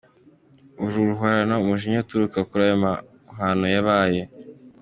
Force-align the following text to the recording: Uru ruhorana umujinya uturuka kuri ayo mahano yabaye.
Uru 0.83 0.99
ruhorana 1.09 1.53
umujinya 1.63 1.99
uturuka 2.03 2.39
kuri 2.49 2.63
ayo 2.67 2.75
mahano 2.85 3.65
yabaye. 3.75 4.21